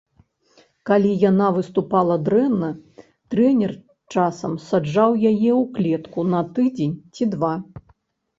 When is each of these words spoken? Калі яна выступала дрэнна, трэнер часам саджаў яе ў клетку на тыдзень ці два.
Калі 0.89 1.09
яна 1.23 1.49
выступала 1.57 2.15
дрэнна, 2.29 2.69
трэнер 3.33 3.75
часам 4.15 4.57
саджаў 4.69 5.11
яе 5.31 5.51
ў 5.59 5.61
клетку 5.77 6.27
на 6.33 6.41
тыдзень 6.59 6.99
ці 7.15 7.23
два. 7.37 7.53